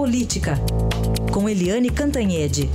[0.00, 0.54] Política,
[1.30, 2.70] com Eliane Cantanhede.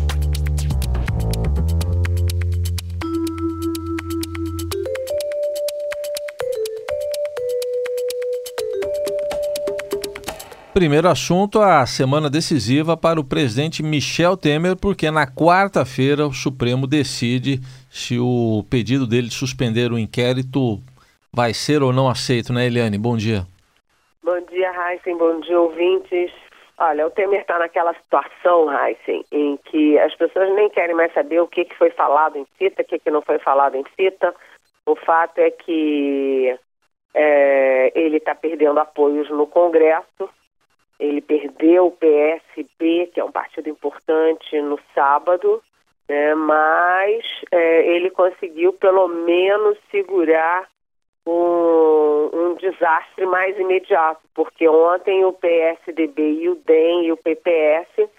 [10.71, 16.85] Primeiro assunto, a semana decisiva para o presidente Michel Temer, porque na quarta-feira o Supremo
[16.85, 20.79] decide se o pedido dele de suspender o inquérito
[21.33, 22.99] vai ser ou não aceito, né, Eliane?
[22.99, 23.47] Bom dia.
[24.23, 25.17] Bom dia, Heisen.
[25.17, 26.44] Bom dia, ouvintes.
[26.77, 31.39] Olha, o Temer está naquela situação, Heisen, em que as pessoas nem querem mais saber
[31.39, 34.35] o que, que foi falado em cita, o que, que não foi falado em cita.
[34.85, 36.57] O fato é que
[37.13, 40.29] é, ele está perdendo apoios no Congresso,
[40.99, 45.61] ele perdeu o PSB, que é um partido importante, no sábado,
[46.09, 50.67] né, mas é, ele conseguiu pelo menos segurar
[52.33, 58.09] um, desastre mais imediato, porque ontem o PSDB e o DEM e o PPS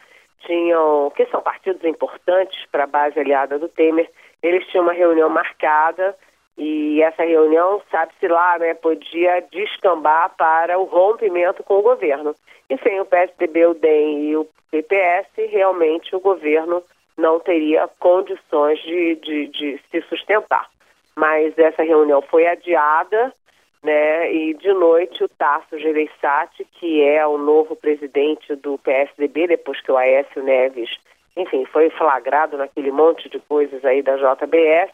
[0.41, 4.11] tinham, que são partidos importantes para a base aliada do Temer,
[4.43, 6.17] eles tinham uma reunião marcada
[6.57, 12.35] e essa reunião, sabe-se lá, né, podia descambar para o rompimento com o governo.
[12.71, 16.83] E sem o PSDB, o DEM e o PPS, realmente o governo
[17.17, 20.69] não teria condições de, de, de se sustentar.
[21.15, 23.33] Mas essa reunião foi adiada,
[23.87, 24.33] né?
[24.33, 29.93] E de noite o Tasso Gereissati, que é o novo presidente do PSDB, depois que
[29.93, 30.91] o Aécio Neves,
[31.37, 34.93] enfim, foi flagrado naquele monte de coisas aí da JBS,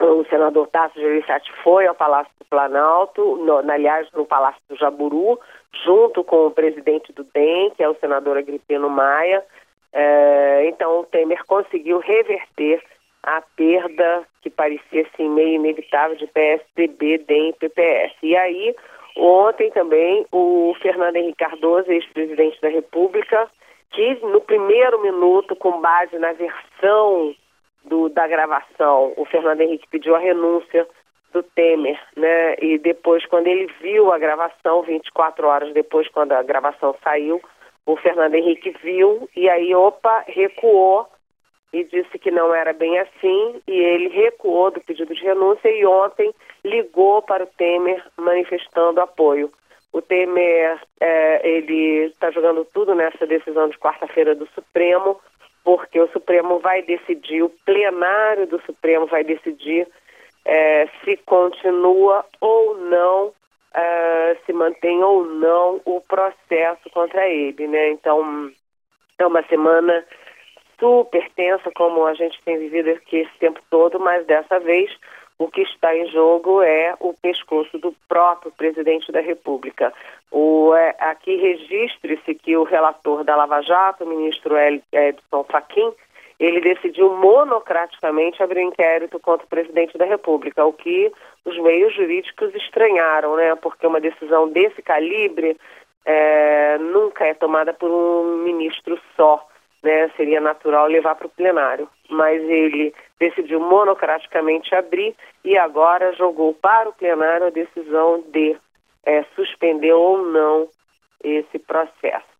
[0.00, 5.38] o senador Tasso Gereissati foi ao Palácio do Planalto, no, aliás, no Palácio do Jaburu,
[5.84, 9.42] junto com o presidente do DEM, que é o senador Agripino Maia.
[9.92, 12.82] É, então, o Temer conseguiu reverter
[13.26, 18.14] a perda que parecia assim, meio inevitável de PSDB, DEM e PPS.
[18.22, 18.74] E aí,
[19.16, 23.50] ontem também, o Fernando Henrique Cardoso, ex-presidente da República,
[23.90, 27.34] que no primeiro minuto, com base na versão
[27.84, 30.86] do, da gravação, o Fernando Henrique pediu a renúncia
[31.32, 32.54] do Temer, né?
[32.60, 37.42] E depois, quando ele viu a gravação, 24 horas depois, quando a gravação saiu,
[37.84, 41.08] o Fernando Henrique viu e aí, opa, recuou
[41.80, 45.84] e disse que não era bem assim e ele recuou do pedido de renúncia e
[45.84, 49.52] ontem ligou para o Temer manifestando apoio.
[49.92, 55.20] O Temer, é, ele está jogando tudo nessa decisão de quarta-feira do Supremo,
[55.62, 59.86] porque o Supremo vai decidir, o plenário do Supremo vai decidir
[60.44, 63.32] é, se continua ou não,
[63.74, 67.90] é, se mantém ou não o processo contra ele, né?
[67.90, 68.50] Então,
[69.18, 70.04] é uma semana
[70.78, 74.90] super tensa, como a gente tem vivido aqui esse tempo todo, mas dessa vez
[75.38, 79.92] o que está em jogo é o pescoço do próprio presidente da República.
[80.30, 85.92] O, é, aqui registre-se que o relator da Lava Jato, o ministro Edson Fachin,
[86.38, 91.12] ele decidiu monocraticamente abrir um inquérito contra o presidente da República, o que
[91.44, 93.54] os meios jurídicos estranharam, né?
[93.56, 95.56] Porque uma decisão desse calibre
[96.04, 99.46] é, nunca é tomada por um ministro só
[99.82, 101.88] né, seria natural levar para o plenário.
[102.08, 105.14] Mas ele decidiu monocraticamente abrir
[105.44, 108.56] e agora jogou para o plenário a decisão de
[109.04, 110.68] é, suspender ou não
[111.22, 112.36] esse processo.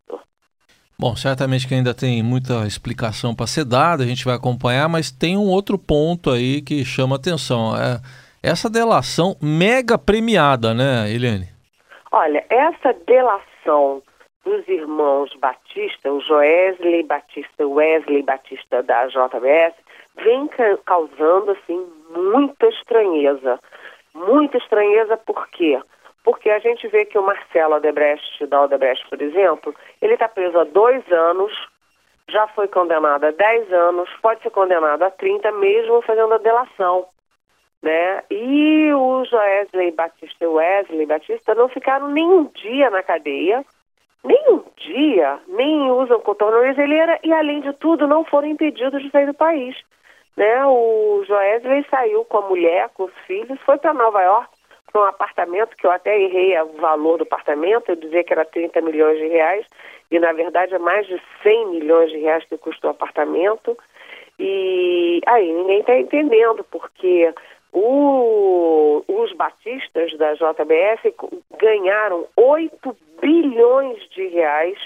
[0.99, 5.11] Bom, certamente que ainda tem muita explicação para ser dada, a gente vai acompanhar, mas
[5.11, 7.77] tem um outro ponto aí que chama atenção.
[7.77, 8.01] É
[8.43, 11.49] essa delação mega premiada, né, Eliane?
[12.11, 14.03] Olha, essa delação
[14.47, 19.75] dos irmãos Batista, o Joesley Batista, Wesley Batista da JBS,
[20.15, 20.49] vem
[20.85, 23.59] causando assim muita estranheza.
[24.15, 25.79] Muita estranheza por quê?
[26.23, 30.59] Porque a gente vê que o Marcelo Odebrecht, da Odebrecht, por exemplo, ele está preso
[30.59, 31.53] há dois anos,
[32.29, 37.07] já foi condenado a 10 anos, pode ser condenado a 30, mesmo fazendo a delação.
[37.83, 38.23] Né?
[38.31, 43.65] E o Joesley Batista e o Wesley Batista não ficaram nem um dia na cadeia,
[44.25, 49.11] nem um dia, nem usam contorno brasileira e, além de tudo, não foram impedidos de
[49.11, 49.77] sair do país.
[50.37, 50.67] Né?
[50.67, 54.49] O Joesley saiu com a mulher, com os filhos, foi para Nova York,
[54.93, 58.45] para um apartamento, que eu até errei o valor do apartamento, eu dizia que era
[58.45, 59.67] 30 milhões de reais,
[60.11, 63.77] e na verdade é mais de 100 milhões de reais que custou o apartamento.
[64.39, 67.33] E aí ninguém está entendendo, porque
[67.79, 71.15] o, os batistas da JBS
[71.59, 74.79] ganharam 8 bilhões de reais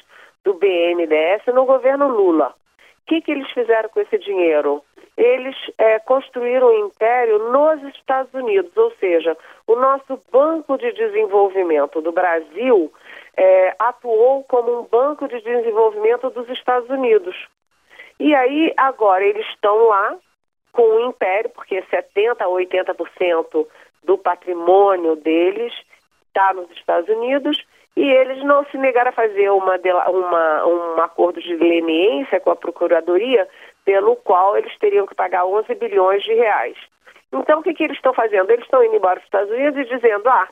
[0.42, 2.48] do BNDES no governo Lula.
[2.48, 4.82] O que, que eles fizeram com esse dinheiro?
[5.16, 9.36] Eles é, construíram um império nos Estados Unidos, ou seja,
[9.68, 12.92] o nosso Banco de Desenvolvimento do Brasil
[13.36, 17.36] é, atuou como um banco de desenvolvimento dos Estados Unidos.
[18.18, 20.16] E aí, agora, eles estão lá
[20.72, 23.66] com o império, porque 70% a 80%
[24.04, 25.72] do patrimônio deles
[26.28, 27.62] está nos Estados Unidos,
[27.96, 29.76] e eles não se negaram a fazer uma,
[30.08, 33.48] uma, um acordo de leniência com a Procuradoria,
[33.84, 36.76] pelo qual eles teriam que pagar 11 bilhões de reais.
[37.32, 38.50] Então, o que, que eles estão fazendo?
[38.50, 40.48] Eles estão indo embora dos Estados Unidos e dizendo, ah,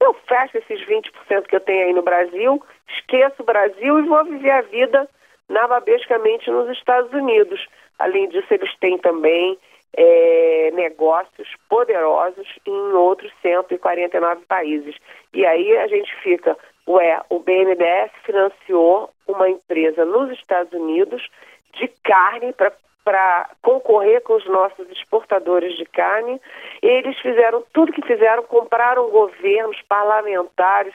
[0.00, 4.24] eu fecho esses 20% que eu tenho aí no Brasil, esqueço o Brasil e vou
[4.24, 5.08] viver a vida
[5.52, 7.64] nababescamente nos Estados Unidos.
[7.98, 9.58] Além disso, eles têm também
[9.94, 14.96] é, negócios poderosos em outros 149 países.
[15.32, 16.56] E aí a gente fica,
[16.88, 21.28] ué, o BNDES financiou uma empresa nos Estados Unidos
[21.74, 22.72] de carne para
[23.04, 26.40] para concorrer com os nossos exportadores de carne.
[26.80, 30.94] Eles fizeram tudo que fizeram, compraram governos, parlamentares,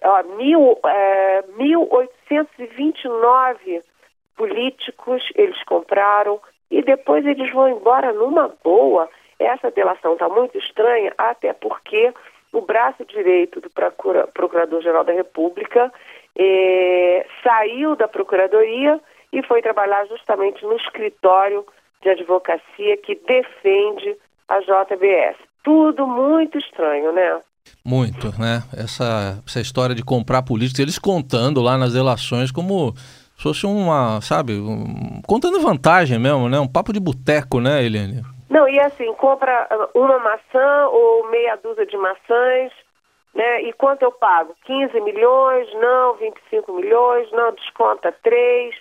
[0.00, 3.82] ó, mil, é, 1.829
[4.40, 6.40] políticos eles compraram
[6.70, 9.06] e depois eles vão embora numa boa.
[9.38, 12.10] Essa delação está muito estranha, até porque
[12.50, 13.68] o braço direito do
[14.32, 15.92] Procurador-Geral da República
[16.38, 18.98] é, saiu da Procuradoria
[19.30, 21.62] e foi trabalhar justamente no escritório
[22.00, 24.16] de advocacia que defende
[24.48, 25.36] a JBS.
[25.62, 27.40] Tudo muito estranho, né?
[27.84, 28.62] Muito, né?
[28.74, 32.94] Essa, essa história de comprar políticos, eles contando lá nas delações como
[33.42, 36.58] fosse uma, sabe, um, contando vantagem mesmo, né?
[36.60, 38.22] Um papo de boteco, né, Eliane?
[38.48, 42.72] Não, e assim, compra uma maçã ou meia dúzia de maçãs,
[43.34, 43.62] né?
[43.62, 44.54] E quanto eu pago?
[44.64, 45.72] 15 milhões?
[45.74, 47.30] Não, 25 milhões?
[47.32, 48.74] Não, desconta 3.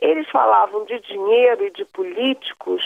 [0.00, 2.82] Eles falavam de dinheiro e de políticos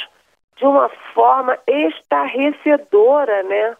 [0.56, 3.76] de uma forma estarrecedora, né?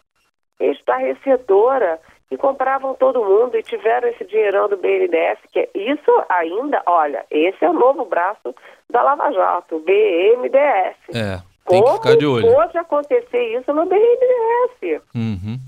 [0.59, 1.99] Estarrecedora.
[2.31, 7.25] E compravam todo mundo e tiveram esse dinheirão do BNDES, que é isso ainda, olha,
[7.29, 8.55] esse é o novo braço
[8.89, 10.95] da Lava Jato, o BNDES.
[11.13, 12.53] É, tem Como que ficar de olho.
[12.53, 15.01] pode acontecer isso no BNDES?
[15.13, 15.59] Uhum.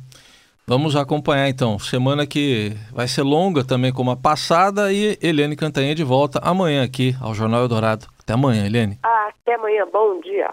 [0.66, 1.78] Vamos acompanhar então.
[1.78, 6.86] Semana que vai ser longa também como a passada e Eliane Cantanha de volta amanhã
[6.86, 8.08] aqui ao Jornal Eldorado.
[8.22, 8.98] Até amanhã, Eliane.
[9.04, 9.86] Ah, até amanhã.
[9.92, 10.50] Bom dia.